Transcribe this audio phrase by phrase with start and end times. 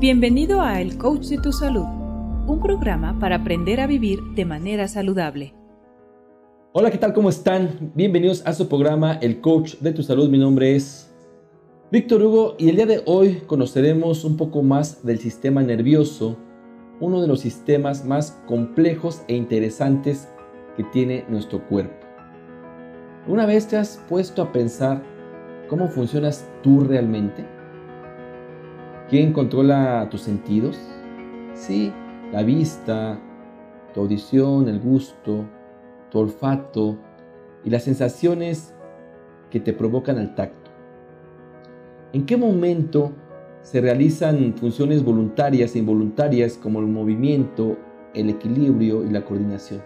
[0.00, 1.84] Bienvenido a El Coach de tu Salud,
[2.46, 5.52] un programa para aprender a vivir de manera saludable.
[6.72, 7.12] Hola, ¿qué tal?
[7.12, 7.92] ¿Cómo están?
[7.94, 10.30] Bienvenidos a su programa El Coach de tu Salud.
[10.30, 11.14] Mi nombre es
[11.92, 16.38] Víctor Hugo y el día de hoy conoceremos un poco más del sistema nervioso,
[16.98, 20.30] uno de los sistemas más complejos e interesantes
[20.78, 22.06] que tiene nuestro cuerpo.
[23.28, 25.02] ¿Una vez te has puesto a pensar
[25.68, 27.59] cómo funcionas tú realmente?
[29.10, 30.78] ¿Quién controla tus sentidos?
[31.54, 31.92] Sí,
[32.30, 33.18] la vista,
[33.92, 35.46] tu audición, el gusto,
[36.12, 36.96] tu olfato
[37.64, 38.72] y las sensaciones
[39.50, 40.70] que te provocan al tacto.
[42.12, 43.10] ¿En qué momento
[43.62, 47.78] se realizan funciones voluntarias e involuntarias como el movimiento,
[48.14, 49.82] el equilibrio y la coordinación?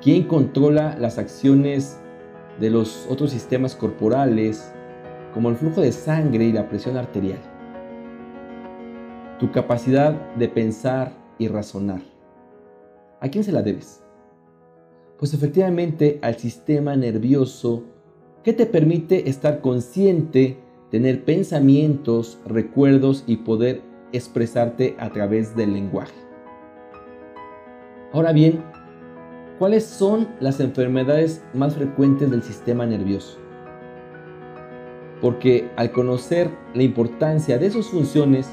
[0.00, 2.00] ¿Quién controla las acciones
[2.58, 4.72] de los otros sistemas corporales
[5.34, 7.55] como el flujo de sangre y la presión arterial?
[9.38, 12.00] Tu capacidad de pensar y razonar.
[13.20, 14.02] ¿A quién se la debes?
[15.18, 17.84] Pues efectivamente al sistema nervioso
[18.42, 20.58] que te permite estar consciente,
[20.90, 26.14] tener pensamientos, recuerdos y poder expresarte a través del lenguaje.
[28.12, 28.62] Ahora bien,
[29.58, 33.38] ¿cuáles son las enfermedades más frecuentes del sistema nervioso?
[35.20, 38.48] Porque al conocer la importancia de sus funciones,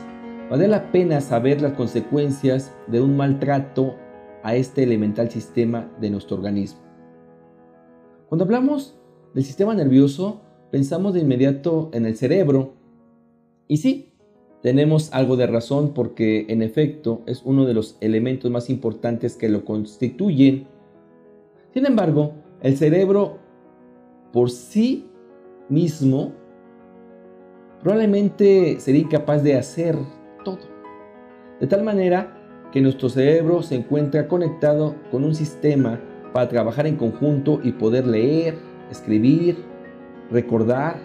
[0.54, 3.96] Vale la pena saber las consecuencias de un maltrato
[4.44, 6.80] a este elemental sistema de nuestro organismo.
[8.30, 8.96] Cuando hablamos
[9.34, 12.76] del sistema nervioso, pensamos de inmediato en el cerebro.
[13.68, 14.14] Y sí,
[14.62, 19.50] tenemos algo de razón porque en efecto es uno de los elementos más importantes que
[19.50, 20.68] lo constituyen.
[21.74, 23.40] Sin embargo, el cerebro
[24.32, 25.10] por sí
[25.68, 26.32] mismo
[27.82, 29.98] probablemente sería incapaz de hacer
[30.44, 30.60] todo.
[31.60, 32.38] De tal manera
[32.72, 36.00] que nuestro cerebro se encuentra conectado con un sistema
[36.34, 38.56] para trabajar en conjunto y poder leer,
[38.90, 39.58] escribir,
[40.32, 40.98] recordar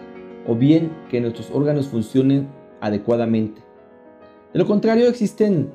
[0.47, 2.47] o bien que nuestros órganos funcionen
[2.81, 3.61] adecuadamente.
[4.51, 5.71] De lo contrario, existen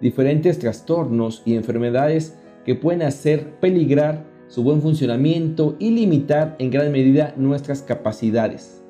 [0.00, 6.92] diferentes trastornos y enfermedades que pueden hacer peligrar su buen funcionamiento y limitar en gran
[6.92, 8.84] medida nuestras capacidades.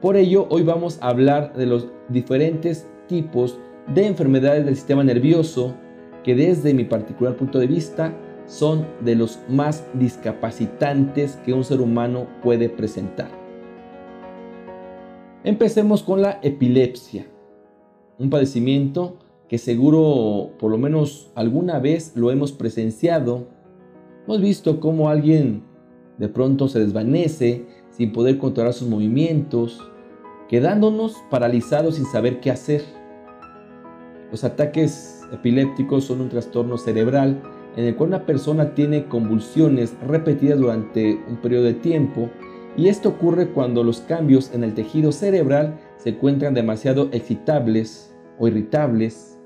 [0.00, 3.58] Por ello, hoy vamos a hablar de los diferentes tipos
[3.94, 5.74] de enfermedades del sistema nervioso
[6.24, 8.14] que desde mi particular punto de vista
[8.46, 13.28] son de los más discapacitantes que un ser humano puede presentar.
[15.44, 17.26] Empecemos con la epilepsia,
[18.18, 19.18] un padecimiento
[19.48, 23.46] que seguro por lo menos alguna vez lo hemos presenciado.
[24.24, 25.62] Hemos visto cómo alguien
[26.18, 29.80] de pronto se desvanece sin poder controlar sus movimientos,
[30.48, 32.82] quedándonos paralizados sin saber qué hacer.
[34.30, 37.42] Los ataques epilépticos son un trastorno cerebral
[37.76, 42.30] en el cual una persona tiene convulsiones repetidas durante un periodo de tiempo
[42.76, 48.48] y esto ocurre cuando los cambios en el tejido cerebral se encuentran demasiado excitables o
[48.48, 49.38] irritables,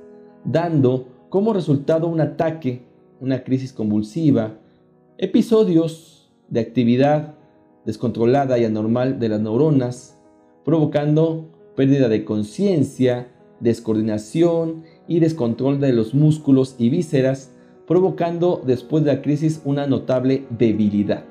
[0.44, 2.84] dando como resultado un ataque,
[3.20, 4.58] una crisis convulsiva,
[5.16, 7.36] episodios de actividad
[7.84, 10.19] descontrolada y anormal de las neuronas,
[10.64, 13.28] provocando pérdida de conciencia,
[13.60, 17.52] descoordinación y descontrol de los músculos y vísceras,
[17.86, 21.24] provocando después de la crisis una notable debilidad.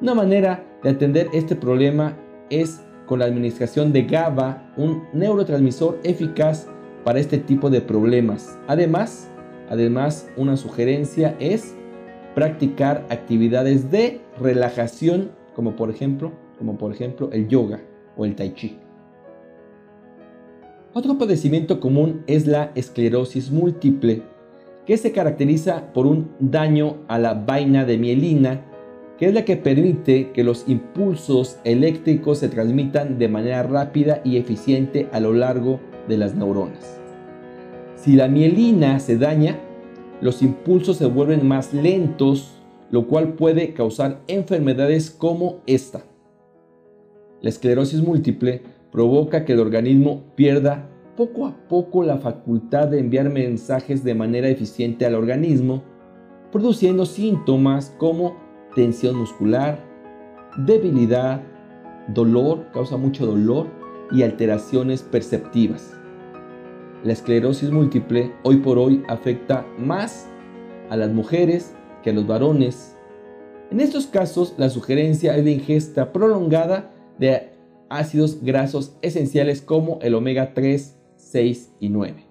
[0.00, 2.16] Una manera de atender este problema
[2.50, 6.68] es con la administración de GABA, un neurotransmisor eficaz
[7.04, 8.58] para este tipo de problemas.
[8.68, 9.30] Además,
[9.70, 11.74] además una sugerencia es
[12.34, 17.80] practicar actividades de relajación como por ejemplo, como por ejemplo el yoga
[18.18, 18.76] o el tai chi.
[20.92, 24.22] Otro padecimiento común es la esclerosis múltiple,
[24.84, 28.64] que se caracteriza por un daño a la vaina de mielina,
[29.18, 34.36] que es la que permite que los impulsos eléctricos se transmitan de manera rápida y
[34.36, 36.98] eficiente a lo largo de las neuronas.
[37.96, 39.58] Si la mielina se daña,
[40.20, 42.54] los impulsos se vuelven más lentos,
[42.90, 46.02] lo cual puede causar enfermedades como esta.
[47.40, 53.30] La esclerosis múltiple provoca que el organismo pierda poco a poco la facultad de enviar
[53.30, 55.84] mensajes de manera eficiente al organismo,
[56.50, 58.36] produciendo síntomas como
[58.74, 59.78] tensión muscular,
[60.56, 61.42] debilidad,
[62.08, 63.68] dolor, causa mucho dolor
[64.10, 65.94] y alteraciones perceptivas.
[67.04, 70.28] La esclerosis múltiple hoy por hoy afecta más
[70.90, 72.96] a las mujeres que a los varones.
[73.70, 77.50] En estos casos, la sugerencia es de ingesta prolongada de
[77.88, 82.24] ácidos grasos esenciales como el omega 3 6 y 9.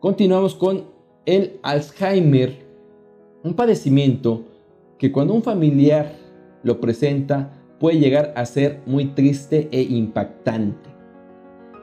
[0.00, 0.84] Continuamos con
[1.26, 2.64] el Alzheimer,
[3.42, 4.44] un padecimiento
[4.98, 6.12] que cuando un familiar
[6.62, 10.90] lo presenta puede llegar a ser muy triste e impactante.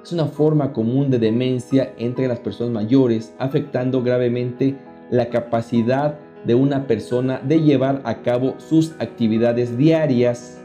[0.04, 4.78] Es una forma común de demencia entre las personas mayores, afectando gravemente
[5.10, 10.57] la capacidad de una persona de llevar a cabo sus actividades diarias.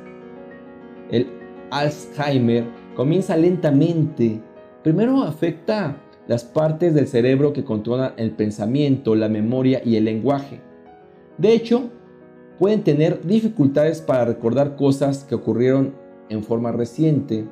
[1.12, 1.26] El
[1.70, 2.64] Alzheimer
[2.96, 4.40] comienza lentamente.
[4.82, 10.60] Primero afecta las partes del cerebro que controlan el pensamiento, la memoria y el lenguaje.
[11.36, 11.90] De hecho,
[12.58, 15.94] pueden tener dificultades para recordar cosas que ocurrieron
[16.30, 17.44] en forma reciente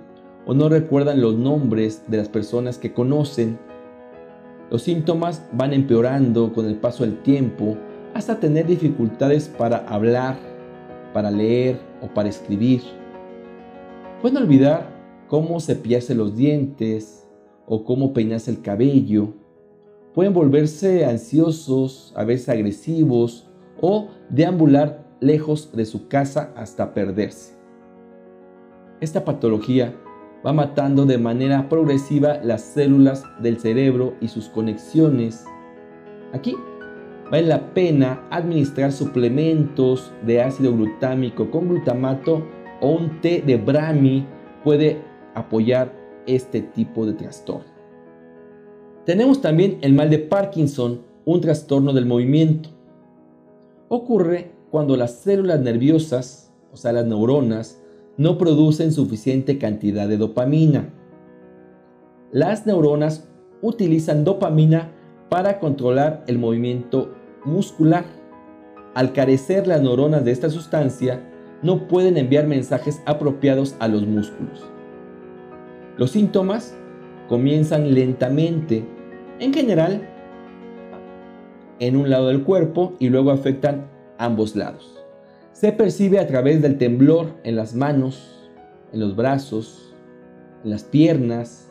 [0.46, 3.58] o no recuerdan los nombres de las personas que conocen.
[4.70, 7.76] Los síntomas van empeorando con el paso del tiempo
[8.14, 10.38] hasta tener dificultades para hablar,
[11.12, 12.99] para leer o para escribir.
[14.20, 17.26] Pueden olvidar cómo cepillarse los dientes
[17.66, 19.32] o cómo peinarse el cabello.
[20.12, 23.48] Pueden volverse ansiosos, a veces agresivos
[23.80, 27.56] o deambular lejos de su casa hasta perderse.
[29.00, 29.94] Esta patología
[30.44, 35.46] va matando de manera progresiva las células del cerebro y sus conexiones.
[36.34, 36.56] Aquí
[37.30, 42.44] vale la pena administrar suplementos de ácido glutámico con glutamato
[42.80, 44.26] un té de Brahmi
[44.64, 45.02] puede
[45.34, 45.92] apoyar
[46.26, 47.70] este tipo de trastorno.
[49.04, 52.70] Tenemos también el mal de Parkinson, un trastorno del movimiento.
[53.88, 57.82] Ocurre cuando las células nerviosas, o sea, las neuronas,
[58.16, 60.90] no producen suficiente cantidad de dopamina.
[62.32, 63.28] Las neuronas
[63.62, 64.92] utilizan dopamina
[65.28, 68.04] para controlar el movimiento muscular.
[68.94, 71.29] Al carecer las neuronas de esta sustancia,
[71.62, 74.64] no pueden enviar mensajes apropiados a los músculos.
[75.96, 76.74] Los síntomas
[77.28, 78.84] comienzan lentamente,
[79.38, 80.00] en general,
[81.78, 83.86] en un lado del cuerpo y luego afectan
[84.18, 85.02] ambos lados.
[85.52, 88.50] Se percibe a través del temblor en las manos,
[88.92, 89.94] en los brazos,
[90.64, 91.70] en las piernas,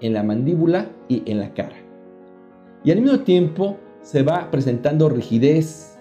[0.00, 1.76] en la mandíbula y en la cara.
[2.84, 5.98] Y al mismo tiempo se va presentando rigidez,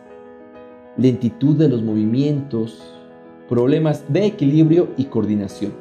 [0.97, 2.93] lentitud de los movimientos,
[3.49, 5.73] problemas de equilibrio y coordinación.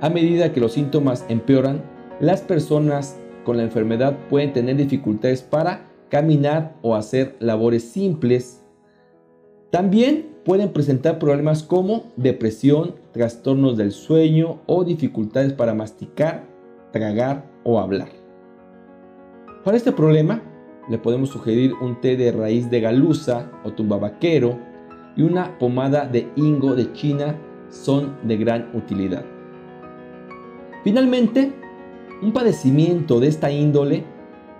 [0.00, 1.82] A medida que los síntomas empeoran,
[2.20, 8.62] las personas con la enfermedad pueden tener dificultades para caminar o hacer labores simples.
[9.70, 16.44] También pueden presentar problemas como depresión, trastornos del sueño o dificultades para masticar,
[16.92, 18.08] tragar o hablar.
[19.64, 20.42] Para este problema,
[20.88, 24.58] le podemos sugerir un té de raíz de galuza o tumbabaquero
[25.16, 27.36] y una pomada de hingo de China
[27.70, 29.24] son de gran utilidad.
[30.82, 31.52] Finalmente,
[32.22, 34.04] un padecimiento de esta índole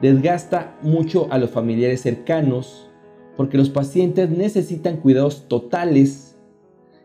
[0.00, 2.90] desgasta mucho a los familiares cercanos
[3.36, 6.36] porque los pacientes necesitan cuidados totales,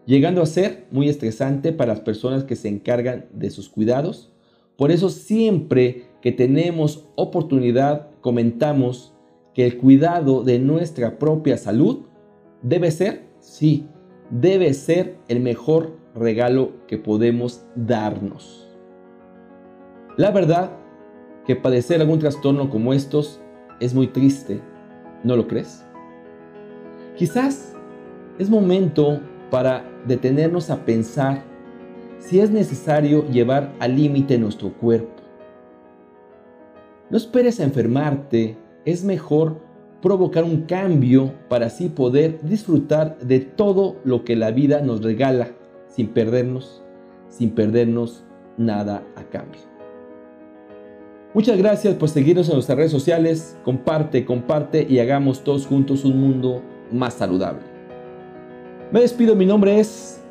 [0.06, 4.32] llegando a ser muy estresante para las personas que se encargan de sus cuidados.
[4.76, 9.14] Por eso siempre que tenemos oportunidad comentamos
[9.54, 12.06] que el cuidado de nuestra propia salud
[12.62, 13.88] debe ser, sí,
[14.30, 18.70] debe ser el mejor regalo que podemos darnos.
[20.18, 20.72] La verdad
[21.46, 23.42] que padecer algún trastorno como estos
[23.80, 24.62] es muy triste,
[25.24, 25.86] ¿no lo crees?
[27.16, 27.76] Quizás
[28.38, 31.44] es momento para detenernos a pensar
[32.20, 35.20] si es necesario llevar al límite nuestro cuerpo
[37.10, 39.60] no esperes a enfermarte, es mejor
[40.02, 45.50] provocar un cambio para así poder disfrutar de todo lo que la vida nos regala
[45.88, 46.84] sin perdernos,
[47.28, 48.24] sin perdernos
[48.58, 49.62] nada a cambio.
[51.34, 56.20] Muchas gracias por seguirnos en nuestras redes sociales, comparte, comparte y hagamos todos juntos un
[56.20, 57.62] mundo más saludable.
[58.92, 60.24] Me despido, mi nombre es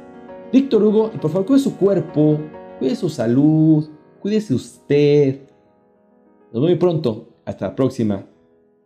[0.53, 2.41] Víctor Hugo y por favor cuide su cuerpo,
[2.81, 3.89] cuide su salud,
[4.21, 5.49] cuídese usted,
[6.53, 7.29] nos vemos muy pronto.
[7.45, 8.27] Hasta la próxima.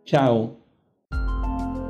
[0.05, 0.62] Chao.